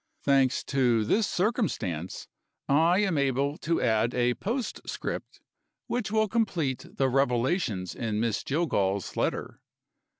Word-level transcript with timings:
Thanks 0.23 0.63
to 0.63 1.05
this 1.05 1.27
circumstance, 1.27 2.27
I 2.67 3.01
am 3.01 3.19
able 3.19 3.55
to 3.59 3.79
add 3.83 4.15
a 4.15 4.33
postscript 4.33 5.41
which 5.85 6.09
will 6.09 6.27
complete 6.27 6.87
the 6.97 7.07
revelations 7.07 7.93
in 7.93 8.19
Miss 8.19 8.43
Jillgall's 8.43 9.15
letter. 9.15 9.61